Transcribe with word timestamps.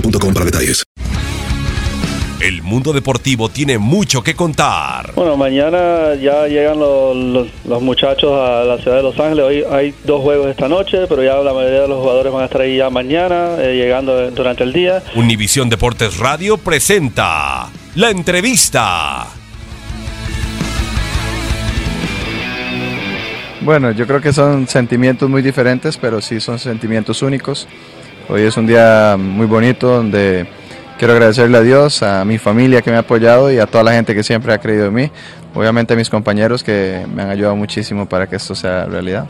boostmobile.com 0.00 0.34
para 0.34 0.44
detalles. 0.46 0.82
El 2.38 2.62
mundo 2.62 2.92
deportivo 2.92 3.48
tiene 3.48 3.78
mucho 3.78 4.22
que 4.22 4.34
contar. 4.36 5.12
Bueno, 5.14 5.36
mañana 5.38 6.14
ya 6.20 6.46
llegan 6.46 6.78
los, 6.78 7.16
los- 7.16 7.48
los 7.64 7.82
muchachos 7.82 8.30
a 8.32 8.62
la 8.62 8.76
ciudad 8.78 8.98
de 8.98 9.02
Los 9.02 9.18
Ángeles. 9.18 9.44
Hoy 9.44 9.64
hay 9.70 9.94
dos 10.04 10.20
juegos 10.20 10.48
esta 10.48 10.68
noche, 10.68 11.06
pero 11.08 11.24
ya 11.24 11.36
la 11.36 11.54
mayoría 11.54 11.80
de 11.82 11.88
los 11.88 11.98
jugadores 11.98 12.32
van 12.32 12.42
a 12.42 12.44
estar 12.44 12.60
ahí 12.60 12.76
ya 12.76 12.90
mañana, 12.90 13.56
eh, 13.58 13.74
llegando 13.74 14.30
durante 14.32 14.64
el 14.64 14.72
día. 14.74 15.02
Univisión 15.16 15.70
Deportes 15.70 16.18
Radio 16.18 16.58
presenta 16.58 17.68
la 17.94 18.10
entrevista. 18.10 19.26
Bueno, 23.62 23.90
yo 23.92 24.06
creo 24.06 24.20
que 24.20 24.32
son 24.32 24.68
sentimientos 24.68 25.28
muy 25.28 25.40
diferentes, 25.42 25.96
pero 25.96 26.20
sí 26.20 26.38
son 26.38 26.58
sentimientos 26.58 27.22
únicos. 27.22 27.66
Hoy 28.28 28.42
es 28.42 28.56
un 28.56 28.66
día 28.66 29.16
muy 29.18 29.46
bonito 29.46 29.88
donde 29.88 30.46
quiero 30.98 31.12
agradecerle 31.14 31.58
a 31.58 31.62
Dios, 31.62 32.02
a 32.02 32.24
mi 32.24 32.38
familia 32.38 32.82
que 32.82 32.90
me 32.90 32.96
ha 32.96 33.00
apoyado 33.00 33.52
y 33.52 33.58
a 33.58 33.66
toda 33.66 33.84
la 33.84 33.92
gente 33.92 34.14
que 34.14 34.22
siempre 34.24 34.52
ha 34.52 34.58
creído 34.58 34.86
en 34.86 34.94
mí. 34.94 35.10
Obviamente 35.54 35.94
a 35.94 35.96
mis 35.96 36.10
compañeros 36.10 36.62
que 36.62 37.06
me 37.14 37.22
han 37.22 37.30
ayudado 37.30 37.56
muchísimo 37.56 38.06
para 38.06 38.26
que 38.26 38.36
esto 38.36 38.54
sea 38.54 38.84
realidad. 38.86 39.26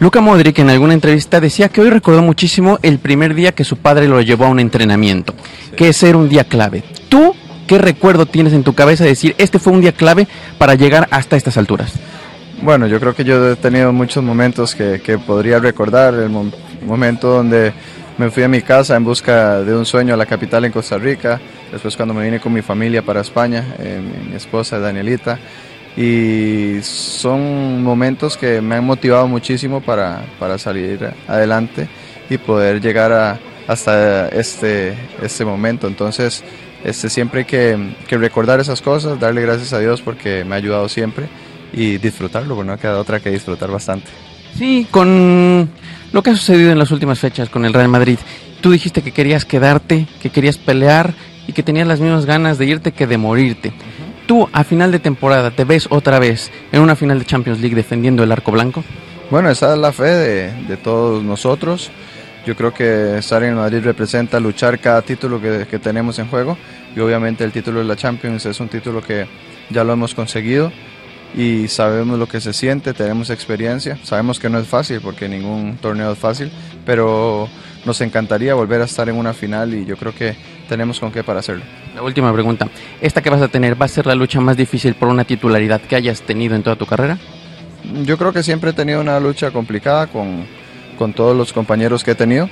Luka 0.00 0.20
Modric 0.20 0.58
en 0.58 0.70
alguna 0.70 0.92
entrevista 0.92 1.40
decía 1.40 1.68
que 1.68 1.80
hoy 1.80 1.88
recordó 1.90 2.20
muchísimo 2.20 2.78
el 2.82 2.98
primer 2.98 3.34
día 3.34 3.52
que 3.52 3.64
su 3.64 3.76
padre 3.76 4.08
lo 4.08 4.20
llevó 4.20 4.46
a 4.46 4.48
un 4.48 4.60
entrenamiento, 4.60 5.34
que 5.76 5.88
ese 5.88 6.08
era 6.08 6.18
un 6.18 6.28
día 6.28 6.44
clave. 6.44 6.82
¿Tú 7.08 7.34
qué 7.66 7.78
recuerdo 7.78 8.26
tienes 8.26 8.52
en 8.52 8.64
tu 8.64 8.74
cabeza 8.74 9.04
de 9.04 9.10
decir 9.10 9.34
este 9.38 9.58
fue 9.58 9.72
un 9.72 9.80
día 9.80 9.92
clave 9.92 10.26
para 10.58 10.74
llegar 10.74 11.08
hasta 11.10 11.36
estas 11.36 11.56
alturas? 11.56 11.92
Bueno, 12.60 12.86
yo 12.86 13.00
creo 13.00 13.14
que 13.14 13.24
yo 13.24 13.52
he 13.52 13.56
tenido 13.56 13.92
muchos 13.92 14.22
momentos 14.22 14.74
que, 14.74 15.00
que 15.00 15.16
podría 15.18 15.58
recordar. 15.58 16.12
El 16.14 16.28
mo- 16.28 16.52
momento 16.84 17.28
donde 17.28 17.72
me 18.18 18.30
fui 18.30 18.42
a 18.42 18.48
mi 18.48 18.62
casa 18.62 18.96
en 18.96 19.04
busca 19.04 19.62
de 19.62 19.74
un 19.74 19.86
sueño 19.86 20.14
a 20.14 20.16
la 20.16 20.26
capital 20.26 20.64
en 20.64 20.72
Costa 20.72 20.98
Rica. 20.98 21.40
Después 21.70 21.96
cuando 21.96 22.14
me 22.14 22.24
vine 22.24 22.40
con 22.40 22.52
mi 22.52 22.62
familia 22.62 23.02
para 23.02 23.20
España, 23.20 23.74
eh, 23.78 24.00
mi, 24.28 24.36
esposa 24.36 24.78
Danielita. 24.78 25.38
Y 25.96 26.78
son 26.82 27.82
momentos 27.82 28.36
que 28.36 28.60
me 28.60 28.76
han 28.76 28.84
motivado 28.84 29.28
muchísimo 29.28 29.80
para, 29.80 30.24
para 30.38 30.58
salir 30.58 31.10
adelante 31.28 31.88
y 32.30 32.38
poder 32.38 32.80
llegar 32.80 33.12
a, 33.12 33.38
hasta 33.66 34.28
este, 34.28 34.94
este 35.22 35.44
momento. 35.44 35.86
Entonces, 35.86 36.42
este, 36.84 37.10
siempre 37.10 37.40
hay 37.40 37.46
que, 37.46 37.94
que 38.06 38.16
recordar 38.16 38.60
esas 38.60 38.80
cosas, 38.80 39.20
darle 39.20 39.42
gracias 39.42 39.72
a 39.72 39.78
Dios 39.78 40.00
porque 40.00 40.44
me 40.44 40.54
ha 40.54 40.58
ayudado 40.58 40.88
siempre 40.88 41.26
y 41.72 41.98
disfrutarlo, 41.98 42.54
porque 42.54 42.70
no 42.70 42.78
queda 42.78 42.98
otra 42.98 43.20
que 43.20 43.30
disfrutar 43.30 43.70
bastante. 43.70 44.08
Sí, 44.56 44.86
con 44.90 45.70
lo 46.12 46.22
que 46.22 46.30
ha 46.30 46.36
sucedido 46.36 46.72
en 46.72 46.78
las 46.78 46.90
últimas 46.90 47.18
fechas 47.18 47.48
con 47.48 47.64
el 47.64 47.72
Real 47.72 47.88
Madrid. 47.88 48.18
Tú 48.60 48.70
dijiste 48.70 49.02
que 49.02 49.12
querías 49.12 49.44
quedarte, 49.44 50.06
que 50.20 50.30
querías 50.30 50.58
pelear 50.58 51.14
y 51.46 51.52
que 51.52 51.62
tenías 51.62 51.86
las 51.86 52.00
mismas 52.00 52.26
ganas 52.26 52.58
de 52.58 52.66
irte 52.66 52.92
que 52.92 53.06
de 53.06 53.18
morirte. 53.18 53.72
Tú 54.26 54.48
a 54.52 54.62
final 54.62 54.92
de 54.92 55.00
temporada 55.00 55.50
te 55.50 55.64
ves 55.64 55.88
otra 55.90 56.18
vez 56.18 56.50
en 56.70 56.80
una 56.80 56.94
final 56.94 57.18
de 57.18 57.24
Champions 57.24 57.60
League 57.60 57.74
defendiendo 57.74 58.22
el 58.22 58.30
arco 58.30 58.52
blanco. 58.52 58.84
Bueno, 59.30 59.50
esa 59.50 59.72
es 59.72 59.78
la 59.78 59.92
fe 59.92 60.04
de, 60.04 60.52
de 60.68 60.76
todos 60.76 61.22
nosotros. 61.22 61.90
Yo 62.46 62.54
creo 62.56 62.74
que 62.74 63.18
estar 63.18 63.42
en 63.42 63.54
Madrid 63.54 63.80
representa 63.82 64.38
luchar 64.38 64.78
cada 64.78 65.02
título 65.02 65.40
que, 65.40 65.66
que 65.68 65.78
tenemos 65.78 66.18
en 66.18 66.28
juego 66.28 66.58
y 66.94 67.00
obviamente 67.00 67.44
el 67.44 67.52
título 67.52 67.78
de 67.78 67.84
la 67.84 67.96
Champions 67.96 68.44
es 68.46 68.60
un 68.60 68.68
título 68.68 69.02
que 69.02 69.26
ya 69.70 69.84
lo 69.84 69.92
hemos 69.92 70.14
conseguido 70.14 70.72
y 71.34 71.68
sabemos 71.68 72.18
lo 72.18 72.26
que 72.26 72.40
se 72.40 72.52
siente, 72.52 72.92
tenemos 72.92 73.30
experiencia, 73.30 73.98
sabemos 74.02 74.38
que 74.38 74.50
no 74.50 74.58
es 74.58 74.66
fácil 74.66 75.00
porque 75.00 75.28
ningún 75.28 75.78
torneo 75.80 76.12
es 76.12 76.18
fácil, 76.18 76.50
pero 76.84 77.48
nos 77.84 78.00
encantaría 78.00 78.54
volver 78.54 78.80
a 78.82 78.84
estar 78.84 79.08
en 79.08 79.16
una 79.16 79.32
final 79.32 79.74
y 79.74 79.84
yo 79.84 79.96
creo 79.96 80.14
que 80.14 80.36
tenemos 80.68 81.00
con 81.00 81.10
qué 81.10 81.24
para 81.24 81.40
hacerlo. 81.40 81.64
La 81.94 82.02
última 82.02 82.32
pregunta. 82.32 82.68
¿Esta 83.00 83.22
que 83.22 83.30
vas 83.30 83.42
a 83.42 83.48
tener 83.48 83.80
va 83.80 83.86
a 83.86 83.88
ser 83.88 84.06
la 84.06 84.14
lucha 84.14 84.40
más 84.40 84.56
difícil 84.56 84.94
por 84.94 85.08
una 85.08 85.24
titularidad 85.24 85.80
que 85.80 85.96
hayas 85.96 86.22
tenido 86.22 86.54
en 86.54 86.62
toda 86.62 86.76
tu 86.76 86.86
carrera? 86.86 87.18
Yo 88.04 88.16
creo 88.16 88.32
que 88.32 88.42
siempre 88.42 88.70
he 88.70 88.72
tenido 88.72 89.00
una 89.00 89.18
lucha 89.18 89.50
complicada 89.50 90.06
con, 90.06 90.46
con 90.98 91.12
todos 91.12 91.36
los 91.36 91.52
compañeros 91.52 92.04
que 92.04 92.12
he 92.12 92.14
tenido. 92.14 92.48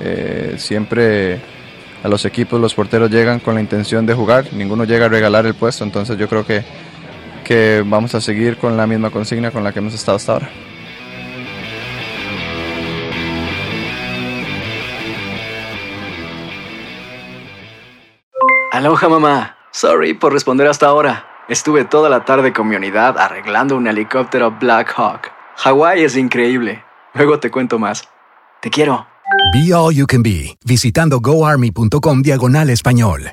Eh, 0.00 0.54
siempre 0.58 1.40
a 2.02 2.08
los 2.08 2.24
equipos 2.24 2.60
los 2.60 2.74
porteros 2.74 3.10
llegan 3.10 3.40
con 3.40 3.54
la 3.54 3.60
intención 3.60 4.06
de 4.06 4.14
jugar, 4.14 4.52
ninguno 4.52 4.84
llega 4.84 5.06
a 5.06 5.08
regalar 5.08 5.46
el 5.46 5.54
puesto, 5.54 5.82
entonces 5.82 6.16
yo 6.16 6.28
creo 6.28 6.46
que, 6.46 6.62
que 7.48 7.82
vamos 7.84 8.14
a 8.14 8.20
seguir 8.20 8.58
con 8.58 8.76
la 8.76 8.86
misma 8.86 9.08
consigna 9.08 9.50
con 9.50 9.64
la 9.64 9.72
que 9.72 9.78
hemos 9.78 9.94
estado 9.94 10.16
hasta 10.16 10.34
ahora. 10.34 10.50
Aloha 18.70 19.08
mamá. 19.08 19.56
Sorry 19.72 20.12
por 20.12 20.34
responder 20.34 20.66
hasta 20.66 20.86
ahora. 20.86 21.24
Estuve 21.48 21.86
toda 21.86 22.10
la 22.10 22.26
tarde 22.26 22.52
con 22.52 22.68
mi 22.68 22.76
unidad 22.76 23.16
arreglando 23.16 23.76
un 23.76 23.86
helicóptero 23.86 24.50
Black 24.60 24.92
Hawk. 24.94 25.32
Hawái 25.56 26.04
es 26.04 26.16
increíble. 26.16 26.84
Luego 27.14 27.40
te 27.40 27.50
cuento 27.50 27.78
más. 27.78 28.06
Te 28.60 28.68
quiero. 28.68 29.06
Be 29.54 29.72
All 29.72 29.94
You 29.94 30.06
Can 30.06 30.22
Be, 30.22 30.54
visitando 30.66 31.20
goarmy.com 31.20 32.20
diagonal 32.20 32.68
español. 32.68 33.32